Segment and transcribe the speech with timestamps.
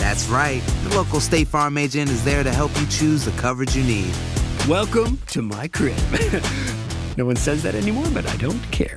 [0.00, 0.62] That's right.
[0.84, 4.14] The local State Farm agent is there to help you choose the coverage you need.
[4.66, 5.98] Welcome to my crib.
[7.18, 8.94] no one says that anymore, but I don't care.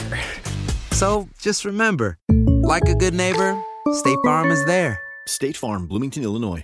[0.92, 4.98] So just remember, like a good neighbor, State Farm is there.
[5.28, 6.64] State Farm, Bloomington, Illinois.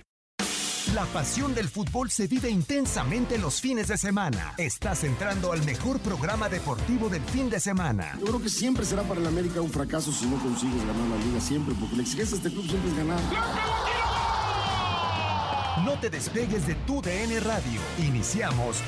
[0.94, 4.54] La pasión del fútbol se vive intensamente los fines de semana.
[4.56, 8.16] Estás entrando al mejor programa deportivo del fin de semana.
[8.18, 11.24] Yo creo que siempre será para el América un fracaso si no consigues ganar la
[11.26, 13.20] liga, siempre, porque la exigencia de este club siempre es ganar.
[15.78, 17.80] No te despegues de tu DN Radio.
[17.98, 18.82] Iniciamos.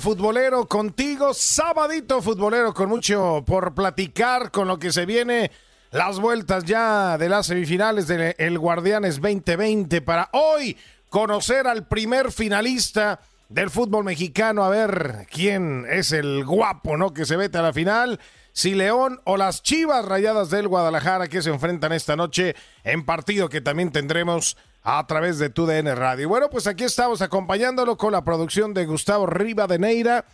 [0.00, 5.52] Futbolero contigo, sabadito futbolero con mucho por platicar con lo que se viene,
[5.92, 10.76] las vueltas ya de las semifinales del el Guardianes 2020 para hoy
[11.10, 17.14] conocer al primer finalista del fútbol mexicano, a ver quién es el guapo, ¿no?
[17.14, 18.18] Que se vete a la final,
[18.52, 23.48] si León o las Chivas Rayadas del Guadalajara que se enfrentan esta noche en partido
[23.48, 26.28] que también tendremos a través de tu DN Radio.
[26.28, 30.24] Bueno, pues aquí estamos acompañándolo con la producción de Gustavo Rivadeneira.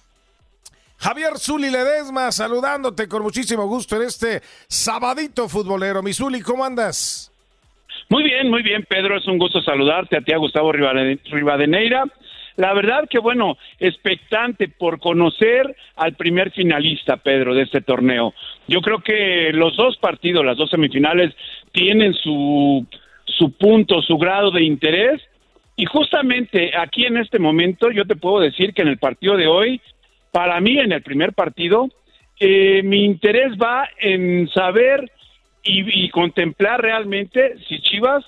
[0.99, 6.03] Javier Zuli Ledesma saludándote con muchísimo gusto en este sabadito futbolero.
[6.03, 7.33] Mi Zuli, ¿cómo andas?
[8.11, 9.17] Muy bien, muy bien, Pedro.
[9.17, 12.05] Es un gusto saludarte a ti, a Gustavo Rivade- Rivadeneira.
[12.57, 18.35] La verdad que, bueno, expectante por conocer al primer finalista, Pedro, de este torneo.
[18.67, 21.33] Yo creo que los dos partidos, las dos semifinales,
[21.73, 22.85] tienen su,
[23.37, 25.21] su punto, su grado de interés.
[25.77, 29.47] Y justamente aquí en este momento yo te puedo decir que en el partido de
[29.47, 29.81] hoy,
[30.31, 31.89] para mí en el primer partido,
[32.39, 35.11] eh, mi interés va en saber
[35.63, 38.25] y, y contemplar realmente si Chivas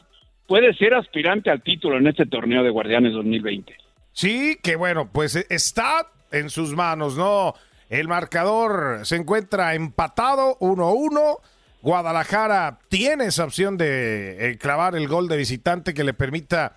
[0.47, 3.75] puede ser aspirante al título en este torneo de Guardianes 2020.
[4.13, 7.55] Sí, que bueno, pues eh, está en sus manos, ¿no?
[7.89, 11.39] El marcador se encuentra empatado 1-1.
[11.83, 16.77] Guadalajara tiene esa opción de eh, clavar el gol de visitante que le permita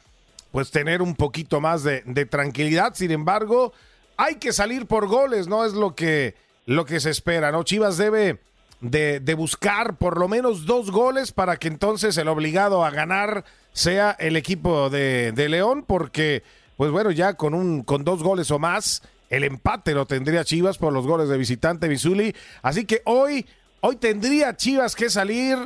[0.52, 2.94] pues tener un poquito más de, tranquilidad.
[2.96, 3.74] Sin embargo,
[4.18, 5.66] hay que salir por goles, ¿no?
[5.66, 6.36] Es lo que,
[6.66, 7.64] lo que se espera, ¿no?
[7.64, 8.40] Chivas debe
[8.80, 13.44] de, buscar por lo menos dos goles para que entonces el obligado a ganar
[13.74, 16.42] sea el equipo de, de León, porque,
[16.78, 20.78] pues bueno, ya con, un, con dos goles o más, el empate lo tendría Chivas
[20.78, 22.34] por los goles de visitante Bizuli.
[22.62, 23.46] Así que hoy,
[23.86, 25.58] hoy tendría Chivas que salir,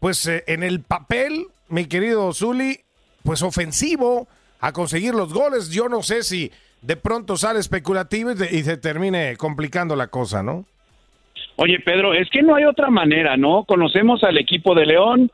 [0.00, 2.78] pues eh, en el papel, mi querido Zuli,
[3.24, 4.26] pues ofensivo
[4.60, 5.70] a conseguir los goles.
[5.70, 6.50] Yo no sé si
[6.80, 10.64] de pronto sale especulativo y, y se termine complicando la cosa, ¿no?
[11.56, 13.64] Oye, Pedro, es que no hay otra manera, ¿no?
[13.64, 15.30] Conocemos al equipo de León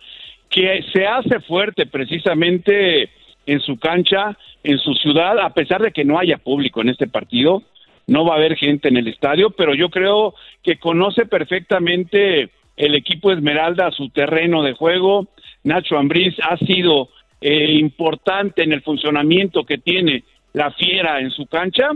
[0.50, 3.10] que se hace fuerte precisamente
[3.46, 7.06] en su cancha, en su ciudad, a pesar de que no haya público en este
[7.06, 7.62] partido,
[8.08, 12.94] no va a haber gente en el estadio, pero yo creo que conoce perfectamente el
[12.94, 15.28] equipo Esmeralda su terreno de juego.
[15.62, 17.10] Nacho Ambriz ha sido
[17.40, 20.24] eh, importante en el funcionamiento que tiene
[20.54, 21.90] la fiera en su cancha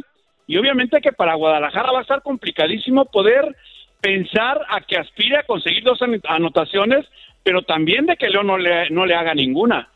[0.46, 3.56] Y obviamente que para Guadalajara va a estar complicadísimo poder
[4.00, 7.06] pensar a que aspire a conseguir dos anotaciones,
[7.42, 9.88] pero también de que León no le, no le haga ninguna.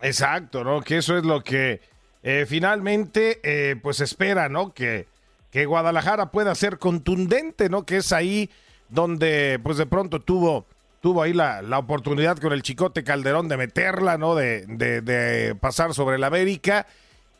[0.00, 0.80] Exacto, ¿no?
[0.80, 1.80] Que eso es lo que
[2.22, 4.72] eh, finalmente eh, pues espera, ¿no?
[4.72, 5.09] Que,
[5.50, 7.84] que Guadalajara pueda ser contundente, ¿no?
[7.84, 8.50] Que es ahí
[8.88, 10.66] donde pues de pronto tuvo
[11.00, 14.34] tuvo ahí la, la, oportunidad con el Chicote Calderón de meterla, ¿no?
[14.34, 16.86] De, de, pasar sobre el América.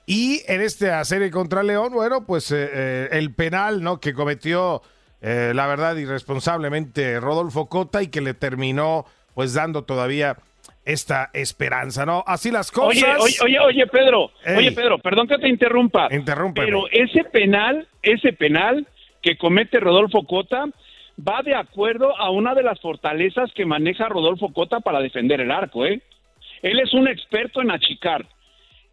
[0.07, 4.01] Y en esta serie contra León, bueno, pues eh, eh, el penal, ¿no?
[4.01, 4.83] Que cometió,
[5.21, 9.05] eh, la verdad, irresponsablemente Rodolfo Cota y que le terminó,
[9.35, 10.39] pues, dando todavía
[10.93, 12.25] esta esperanza, ¿no?
[12.27, 13.21] Así las cosas.
[13.21, 16.09] Oye, oye, oye, Pedro, oye, Pedro, perdón que te interrumpa.
[16.11, 16.63] Interrumpe.
[16.63, 18.87] Pero ese penal, ese penal
[19.23, 20.67] que comete Rodolfo Cota,
[21.19, 25.51] va de acuerdo a una de las fortalezas que maneja Rodolfo Cota para defender el
[25.51, 26.01] arco, ¿eh?
[26.63, 28.27] Él es un experto en achicar,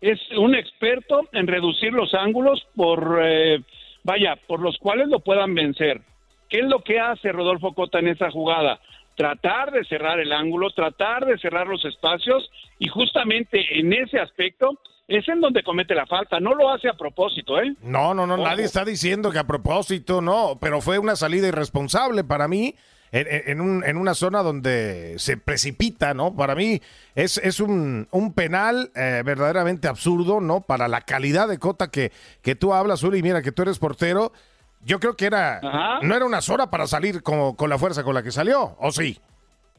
[0.01, 3.61] es un experto en reducir los ángulos por, eh,
[4.03, 6.01] vaya, por los cuales lo puedan vencer.
[6.49, 8.79] ¿Qué es lo que hace Rodolfo Cota en esa jugada?
[9.17, 14.79] Tratar de cerrar el ángulo, tratar de cerrar los espacios y justamente en ese aspecto
[15.07, 16.39] es en donde comete la falta.
[16.39, 17.73] No lo hace a propósito, ¿eh?
[17.81, 22.23] No, no, no, nadie está diciendo que a propósito, no, pero fue una salida irresponsable
[22.23, 22.75] para mí.
[23.09, 26.35] En, un, en una zona donde se precipita, ¿no?
[26.35, 26.81] Para mí
[27.15, 30.59] es, es un, un penal eh, verdaderamente absurdo, ¿no?
[30.59, 32.11] Para la calidad de cota que,
[32.41, 34.33] que tú hablas, Uri, mira que tú eres portero.
[34.85, 35.59] Yo creo que era
[36.01, 38.91] no era una zona para salir con, con la fuerza con la que salió, ¿o
[38.91, 39.17] sí?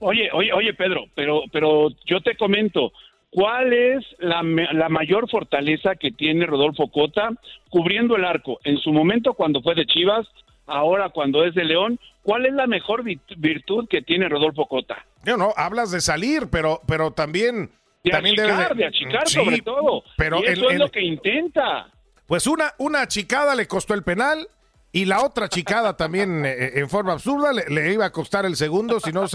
[0.00, 2.92] Oye, oye, oye, Pedro, pero, pero yo te comento,
[3.30, 7.30] ¿Cuál es la, la, mayor fortaleza que tiene Rodolfo Cota
[7.68, 8.58] cubriendo el arco?
[8.64, 10.26] En su momento cuando fue de Chivas,
[10.66, 15.04] ahora cuando es de León, ¿cuál es la mejor virtud que tiene Rodolfo Cota?
[15.26, 17.70] No, no, hablas de salir, pero, pero también...
[18.02, 20.04] De también achicar, de, achicar sobre todo.
[20.16, 21.90] Pero y eso es lo que intenta.
[22.26, 24.48] Pues una, una achicada le costó el penal,
[24.90, 28.56] y la otra chicada también eh, eh, en forma absurda le, iba a costar el
[28.56, 29.26] segundo si no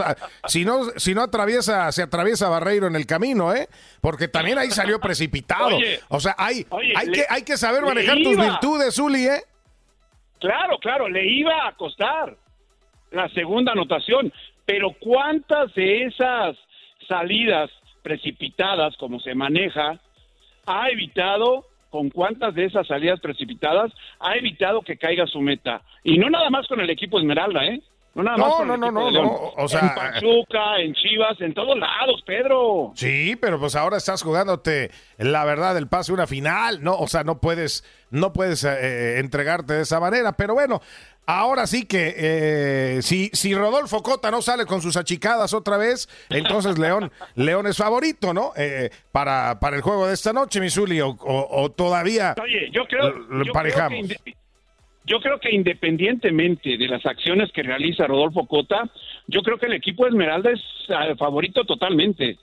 [0.47, 3.67] si no si no atraviesa se atraviesa Barreiro en el camino, ¿eh?
[4.01, 5.77] Porque también ahí salió precipitado.
[6.09, 6.65] o sea, hay
[6.95, 9.43] hay que hay que saber manejar tus virtudes, Uli, ¿eh?
[10.39, 12.35] Claro, claro, le iba a costar
[13.11, 14.33] la segunda anotación,
[14.65, 16.57] pero cuántas de esas
[17.07, 17.69] salidas
[18.01, 19.99] precipitadas como se maneja
[20.65, 25.83] ha evitado con cuántas de esas salidas precipitadas ha evitado que caiga su meta.
[26.03, 27.83] Y no nada más con el equipo Esmeralda, ¿eh?
[28.15, 30.95] No, nada más con no, el no, no, de no, o sea, en Pachuca, en
[30.95, 32.93] Chivas, en todos lados, Pedro.
[32.95, 37.23] Sí, pero pues ahora estás jugándote la verdad el pase una final, no, o sea,
[37.23, 40.81] no puedes no puedes eh, entregarte de esa manera, pero bueno,
[41.25, 46.09] Ahora sí que eh, si, si Rodolfo Cota no sale con sus achicadas otra vez,
[46.29, 48.51] entonces León, León es favorito, ¿no?
[48.57, 53.13] Eh, para, para el juego de esta noche, Misuli, o, o, todavía Oye, yo creo,
[55.05, 58.89] yo creo, que, independientemente de las acciones que realiza Rodolfo Cota,
[59.27, 62.37] yo creo que el equipo Esmeralda es eh, favorito totalmente.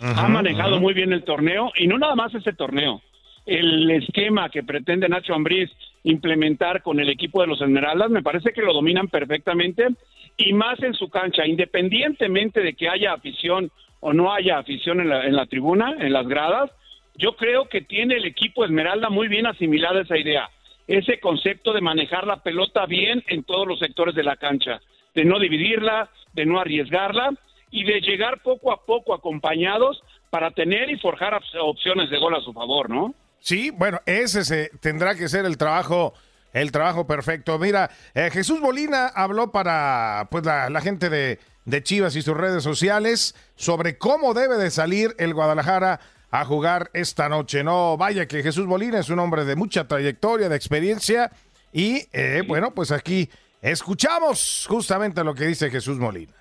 [0.00, 3.00] ha manejado muy bien el torneo y no nada más ese torneo
[3.46, 5.70] el esquema que pretende Nacho Ambriz
[6.02, 9.88] implementar con el equipo de los Esmeraldas, me parece que lo dominan perfectamente
[10.36, 13.70] y más en su cancha, independientemente de que haya afición
[14.00, 16.70] o no haya afición en la, en la tribuna, en las gradas,
[17.16, 20.50] yo creo que tiene el equipo Esmeralda muy bien asimilada esa idea,
[20.86, 24.80] ese concepto de manejar la pelota bien en todos los sectores de la cancha,
[25.14, 27.30] de no dividirla, de no arriesgarla
[27.70, 32.40] y de llegar poco a poco acompañados para tener y forjar opciones de gol a
[32.40, 33.14] su favor, ¿no?
[33.40, 36.14] Sí, bueno, ese se, tendrá que ser el trabajo
[36.52, 37.58] el trabajo perfecto.
[37.58, 42.62] Mira, eh, Jesús Molina habló para pues la, gente de, de, Chivas y sus redes
[42.62, 46.00] sociales sobre cómo debe de salir el Guadalajara
[46.30, 47.62] a jugar esta noche.
[47.62, 51.30] No, vaya que Jesús Molina es un hombre de mucha trayectoria, de experiencia
[51.72, 53.28] y eh, bueno, pues aquí
[53.60, 56.32] escuchamos justamente lo que dice Jesús Molina.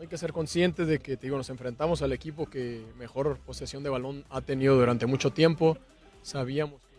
[0.00, 3.90] Hay que ser conscientes de que digo, nos enfrentamos al equipo que mejor posesión de
[3.90, 5.78] balón ha tenido durante mucho tiempo
[6.26, 6.96] sabíamos que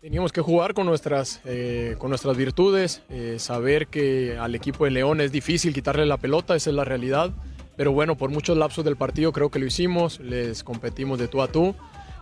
[0.00, 4.90] teníamos que jugar con nuestras, eh, con nuestras virtudes, eh, saber que al equipo de
[4.90, 7.30] León es difícil quitarle la pelota, esa es la realidad.
[7.76, 11.40] Pero bueno, por muchos lapsos del partido creo que lo hicimos, les competimos de tú
[11.42, 11.74] a tú.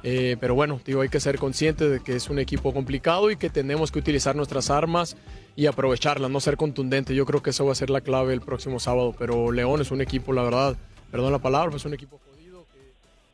[0.05, 3.37] Eh, pero bueno, digo, hay que ser conscientes de que es un equipo complicado y
[3.37, 5.17] que tenemos que utilizar nuestras armas
[5.57, 7.17] y aprovecharlas, no ser contundentes.
[7.17, 9.15] Yo creo que eso va a ser la clave el próximo sábado.
[9.19, 10.77] Pero León es un equipo, la verdad,
[11.11, 12.21] perdón la palabra, es un equipo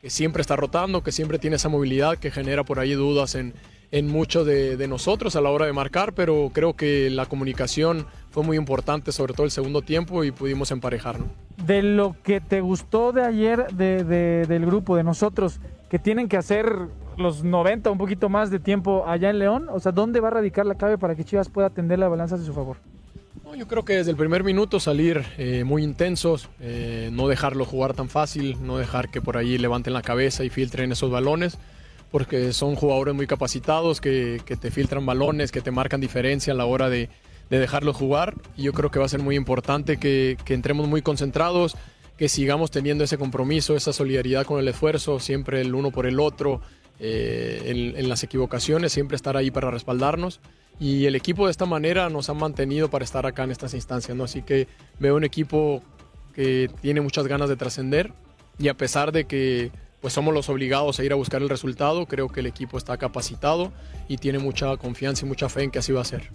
[0.05, 3.55] que siempre está rotando, que siempre tiene esa movilidad, que genera por ahí dudas en,
[3.89, 8.43] en muchos de, nosotros a la hora de marcar, pero creo que la comunicación fue
[8.43, 11.29] muy importante, sobre todo el segundo tiempo, y pudimos emparejarnos.
[11.65, 14.03] De lo que te gustó de ayer de,
[14.45, 15.59] del grupo, de nosotros,
[15.89, 16.71] que tienen que hacer
[17.17, 19.69] los 90, un poquito más de tiempo allá en León?
[19.71, 22.35] O sea, ¿dónde va a radicar la clave para que Chivas pueda atender la balanza
[22.35, 22.77] a su favor?
[23.53, 27.93] Yo creo que desde el primer minuto salir eh, muy intensos, eh, no dejarlo jugar
[27.93, 31.57] tan fácil, no dejar que por ahí levanten la cabeza y filtren esos balones,
[32.11, 36.65] porque son jugadores muy capacitados que, te filtran balones, que te marcan diferencia a la
[36.65, 37.09] hora de,
[37.49, 38.35] de dejarlos jugar.
[38.57, 41.77] Y yo creo que va a ser muy importante que, que entremos muy concentrados,
[42.17, 46.19] que sigamos teniendo ese compromiso, esa solidaridad con el esfuerzo, siempre el uno por el
[46.19, 46.61] otro,
[46.99, 50.41] eh, en, en, las equivocaciones, siempre estar ahí para respaldarnos.
[50.79, 54.15] Y el equipo de esta manera nos ha mantenido para estar acá en estas instancias,
[54.15, 54.25] ¿no?
[54.25, 54.67] Así que
[54.99, 55.81] veo un equipo
[56.33, 58.11] que tiene muchas ganas de trascender
[58.59, 62.05] y a pesar de que pues somos los obligados a ir a buscar el resultado,
[62.05, 63.71] creo que el equipo está capacitado
[64.07, 66.29] y tiene mucha confianza y mucha fe en que así va a ser.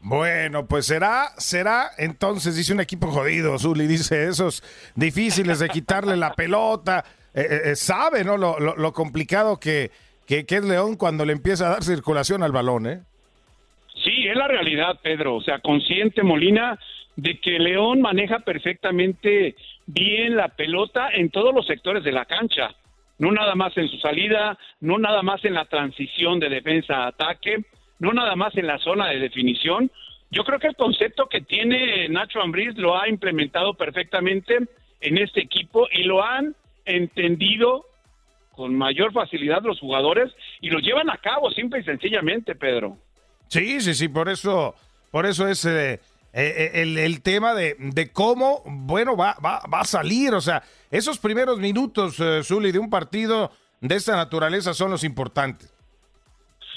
[0.00, 4.62] Bueno, pues será, será, entonces dice un equipo jodido, Zuli, dice esos
[4.94, 8.36] difíciles de quitarle la pelota, eh, eh, sabe, ¿no?
[8.36, 9.90] Lo, lo, lo complicado que,
[10.26, 13.02] que, que, es León cuando le empieza a dar circulación al balón, ¿eh?
[14.06, 16.78] Sí, es la realidad, Pedro, o sea, consciente Molina
[17.16, 22.76] de que León maneja perfectamente bien la pelota en todos los sectores de la cancha,
[23.18, 27.06] no nada más en su salida, no nada más en la transición de defensa a
[27.08, 27.64] ataque,
[27.98, 29.90] no nada más en la zona de definición.
[30.30, 34.56] Yo creo que el concepto que tiene Nacho Ambriz lo ha implementado perfectamente
[35.00, 37.86] en este equipo y lo han entendido
[38.52, 42.98] con mayor facilidad los jugadores y lo llevan a cabo simple y sencillamente, Pedro.
[43.48, 44.74] Sí, sí, sí, por eso,
[45.10, 46.00] por eso es eh,
[46.32, 50.34] eh, el, el, tema de, de, cómo, bueno, va, va, va, a salir.
[50.34, 53.50] O sea, esos primeros minutos, eh, Zuli, de un partido
[53.80, 55.72] de esta naturaleza son los importantes.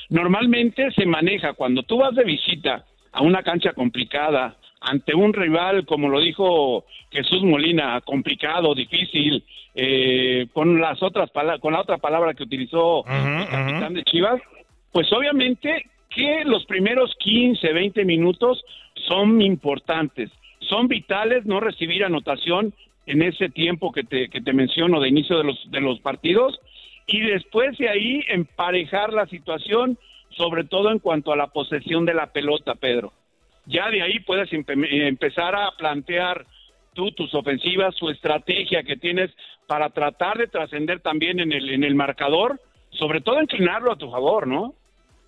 [0.10, 5.86] Normalmente se maneja cuando tú vas de visita a una cancha complicada, ante un rival,
[5.86, 9.44] como lo dijo Jesús Molina, complicado, difícil,
[9.76, 11.30] eh, con las otras
[11.62, 13.94] con la otra palabra que utilizó uh -huh, el capitán uh -huh.
[13.94, 14.42] de Chivas,
[14.92, 18.64] pues obviamente que los primeros 15, 20 minutos
[19.08, 22.74] son importantes, son vitales no recibir anotación
[23.06, 26.60] en ese tiempo que te, que te menciono de inicio de los, de los partidos
[27.08, 29.98] y después de ahí emparejar la situación,
[30.30, 33.14] sobre todo en cuanto a la posesión de la pelota, Pedro.
[33.66, 36.46] Ya de ahí puedes empezar a plantear
[36.94, 39.32] tú tus ofensivas, su estrategia que tienes
[39.68, 42.60] para tratar de trascender también en el, en el marcador,
[42.92, 44.74] sobre todo inclinarlo a tu favor, ¿no?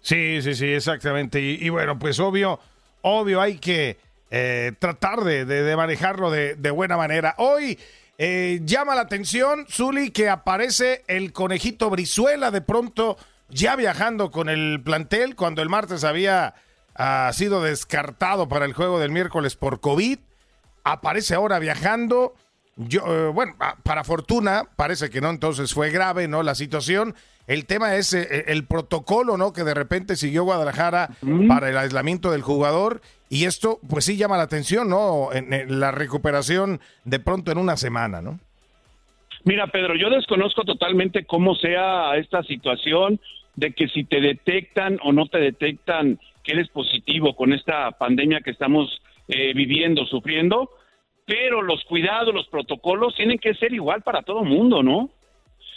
[0.02, 1.40] Sí, sí, sí, exactamente.
[1.40, 2.60] Y, y bueno, pues obvio,
[3.02, 3.98] obvio hay que
[4.34, 7.36] eh, tratar de, manejarlo de, buena manera.
[7.38, 7.78] Hoy
[8.18, 13.18] eh, llama la atención, Zuli, que aparece el conejito Brizuela de pronto
[13.50, 16.54] ya viajando con el plantel cuando el martes había
[16.98, 20.20] uh, sido descartado para el juego del miércoles por COVID.
[20.86, 22.34] Aparece ahora viajando.
[22.78, 26.44] Yo, uh, bueno, para fortuna, parece que no, entonces fue grave, ¿no?
[26.44, 27.16] La situación.
[27.48, 29.52] El tema es eh, el protocolo, ¿no?
[29.52, 31.48] Que de repente siguió Guadalajara mm.
[31.48, 33.02] para el aislamiento del jugador.
[33.30, 35.34] Y esto, pues sí llama la atención, ¿no?
[35.34, 38.40] En, en la recuperación de pronto en una semana, ¿no?
[39.44, 43.20] Mira, Pedro, yo desconozco totalmente cómo sea esta situación
[43.56, 48.42] de que si te detectan o no te detectan que eres positivo con esta pandemia
[48.42, 50.70] que estamos eh, viviendo, sufriendo,
[51.32, 55.10] pero los cuidados, los protocolos tienen que ser igual para todo mundo, ¿no?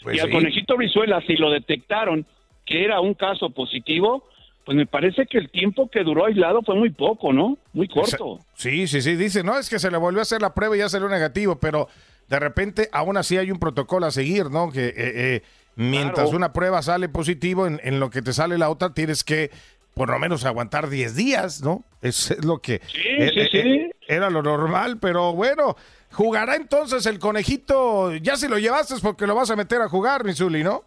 [0.02, 0.32] Pues y al sí.
[0.32, 2.26] conejito Brizuela, si lo detectaron
[2.66, 4.24] que era un caso positivo,
[4.64, 7.56] pues me parece que el tiempo que duró aislado fue muy poco, ¿no?
[7.72, 8.40] Muy corto.
[8.54, 10.80] Sí, sí, sí, dice, no, es que se le volvió a hacer la prueba y
[10.80, 11.88] ya salió negativo, pero
[12.28, 14.72] de repente aún así hay un protocolo a seguir, ¿no?
[14.72, 15.42] Que eh, eh,
[15.76, 16.36] mientras claro.
[16.36, 19.52] una prueba sale positivo, en, en, lo que te sale la otra tienes que
[19.94, 21.84] por lo menos aguantar 10 días, ¿no?
[22.02, 23.90] Es, es lo que sí, eh, sí, sí.
[24.08, 25.76] era lo normal, pero bueno,
[26.10, 29.88] jugará entonces el conejito, ya si lo llevaste es porque lo vas a meter a
[29.88, 30.82] jugar, Misuli, ¿no?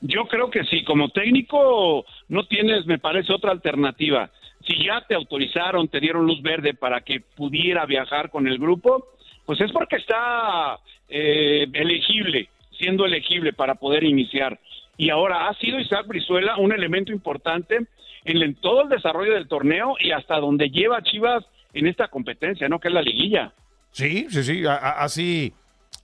[0.00, 4.30] Yo creo que sí, como técnico no tienes, me parece, otra alternativa.
[4.66, 9.08] Si ya te autorizaron, te dieron luz verde para que pudiera viajar con el grupo,
[9.44, 12.48] pues es porque está eh, elegible,
[12.78, 14.60] siendo elegible para poder iniciar.
[14.96, 17.86] Y ahora ha sido Isaac Brizuela un elemento importante
[18.24, 22.80] en, todo el desarrollo del torneo y hasta donde lleva Chivas en esta competencia, ¿no?
[22.80, 23.52] Que es la liguilla.
[23.92, 25.52] Sí, sí, sí, así,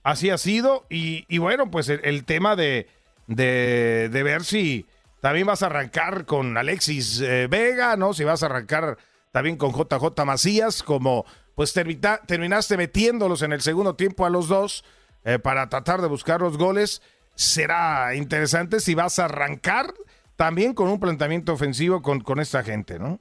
[0.03, 0.85] así ha sido.
[0.89, 2.87] Y, y bueno, pues el, tema de,
[3.27, 4.85] de, ver si
[5.21, 8.13] también vas a arrancar con Alexis eh, Vega, ¿no?
[8.13, 8.97] Si vas a arrancar
[9.31, 14.47] también con JJ Macías, como pues termina, terminaste metiéndolos en el segundo tiempo a los
[14.47, 14.83] dos
[15.23, 17.01] eh, para tratar de buscar los goles.
[17.35, 19.93] Será interesante si vas a arrancar
[20.35, 23.19] también con un planteamiento ofensivo con, con esta gente, ¿no?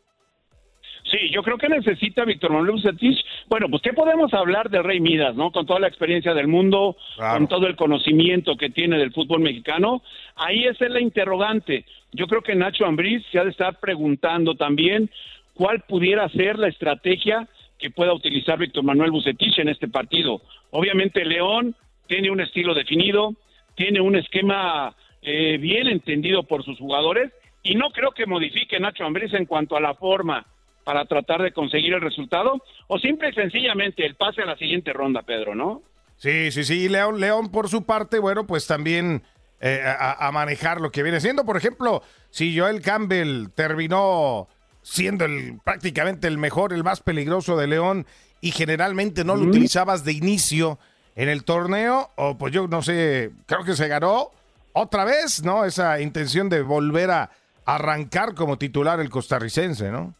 [1.10, 3.22] Sí, yo creo que necesita Víctor Manuel Bucetich.
[3.48, 5.52] Bueno, pues qué podemos hablar del Rey Midas, ¿no?
[5.52, 10.02] Con toda la experiencia del mundo, con todo el conocimiento que tiene del fútbol mexicano.
[10.34, 11.84] Ahí esa es la interrogante.
[12.12, 15.10] Yo creo que Nacho Ambriz se ha de estar preguntando también
[15.52, 20.40] cuál pudiera ser la estrategia que pueda utilizar Víctor Manuel Bucetich en este partido.
[20.70, 23.34] Obviamente León tiene un estilo definido,
[23.74, 29.04] tiene un esquema eh, bien entendido por sus jugadores y no creo que modifique Nacho
[29.04, 30.46] Ambriz en cuanto a la forma
[30.84, 34.92] para tratar de conseguir el resultado o simple y sencillamente el pase a la siguiente
[34.92, 35.82] ronda, Pedro, ¿no?
[36.18, 36.88] Sí, sí, sí.
[36.90, 39.22] León, León por su parte, bueno, pues también
[39.60, 41.46] eh, a, manejar lo que viene siendo.
[41.46, 44.46] Por ejemplo, si Joel Campbell terminó
[44.82, 48.06] siendo el, prácticamente el mejor, el más peligroso de León
[48.42, 50.78] y generalmente no lo utilizabas de inicio
[51.16, 54.32] en el torneo, o pues yo no sé, creo que se ganó
[54.74, 55.64] otra vez, ¿no?
[55.64, 57.30] Esa intención de volver a
[57.64, 60.14] arrancar como titular el costarricense, ¿no?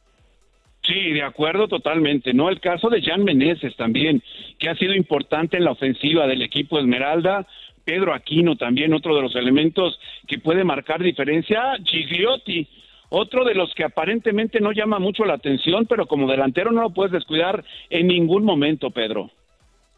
[0.83, 2.49] Sí, de acuerdo totalmente, ¿no?
[2.49, 4.23] El caso de Jan Meneses también,
[4.59, 7.47] que ha sido importante en la ofensiva del equipo Esmeralda,
[7.85, 12.69] Pedro Aquino también, otro de los elementos que puede marcar diferencia, Gigliotti,
[13.09, 16.91] otro de los que aparentemente no llama mucho la atención, pero como delantero no lo
[16.91, 19.31] puedes descuidar en ningún momento, Pedro.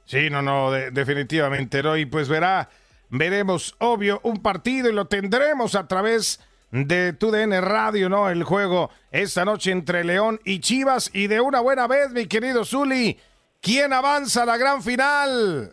[0.04, 1.96] Sí, no, no, definitivamente, ¿no?
[1.96, 2.68] Y pues verá,
[3.10, 8.28] veremos, obvio, un partido y lo tendremos a través de TUDN Radio, ¿no?
[8.28, 11.10] El juego esta noche entre León y Chivas.
[11.14, 13.16] Y de una buena vez, mi querido Zuli,
[13.60, 15.72] ¿quién avanza a la gran final?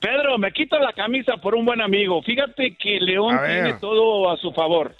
[0.00, 2.22] Pedro, me quito la camisa por un buen amigo.
[2.22, 4.94] Fíjate que León tiene todo a su favor.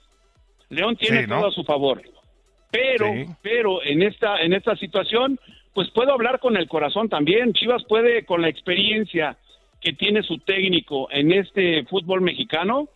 [0.70, 2.02] León tiene todo a su favor.
[2.70, 3.06] Pero,
[3.42, 5.38] pero en esta, en esta situación,
[5.74, 7.52] pues puedo hablar con el corazón también.
[7.52, 9.36] Chivas puede, con la experiencia
[9.80, 12.88] que tiene su técnico en este fútbol mexicano,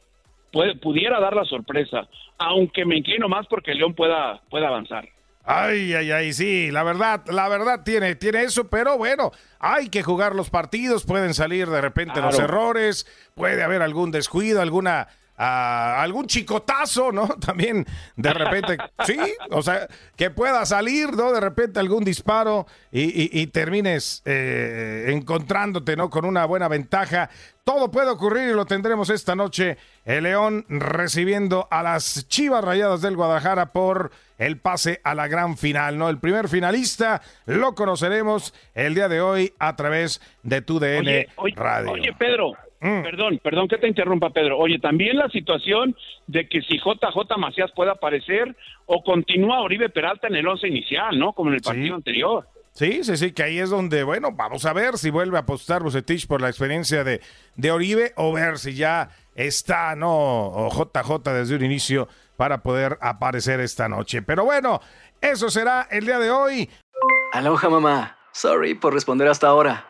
[0.83, 2.09] pudiera dar la sorpresa,
[2.39, 5.09] aunque me inclino más porque León pueda, pueda avanzar.
[5.45, 10.03] Ay, ay, ay, sí, la verdad, la verdad tiene, tiene eso, pero bueno, hay que
[10.03, 15.09] jugar los partidos, pueden salir de repente los errores, puede haber algún descuido, alguna
[15.41, 17.27] algún chicotazo, ¿no?
[17.41, 19.19] También de repente, sí,
[19.51, 21.33] o sea, que pueda salir, ¿no?
[21.33, 26.11] De repente algún disparo y, termines eh, encontrándote, ¿no?
[26.11, 27.31] Con una buena ventaja.
[27.65, 29.79] Todo puede ocurrir y lo tendremos esta noche.
[30.05, 35.57] El León recibiendo a las Chivas Rayadas del Guadalajara por el pase a la gran
[35.57, 36.09] final, ¿no?
[36.09, 41.93] El primer finalista lo conoceremos el día de hoy a través de tu DN Radio.
[41.93, 43.03] Oye, Pedro, Mm.
[43.03, 44.59] Perdón, perdón que te interrumpa, Pedro.
[44.59, 45.95] Oye, también la situación
[46.27, 51.19] de que si JJ Macías puede aparecer o continúa Oribe Peralta en el once inicial,
[51.19, 51.33] ¿no?
[51.33, 52.47] Como en el partido anterior.
[52.73, 55.83] Sí, sí, sí, que ahí es donde, bueno, vamos a ver si vuelve a apostar
[55.83, 57.21] Bucetich por la experiencia de,
[57.57, 60.69] de Oribe o ver si ya está, ¿no?
[60.71, 64.23] JJ desde un inicio para poder aparecer esta noche.
[64.23, 64.81] Pero bueno,
[65.21, 66.71] eso será el día de hoy.
[67.33, 68.17] Aloha, mamá.
[68.33, 69.90] Sorry por responder hasta ahora.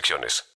[0.01, 0.43] restricciones.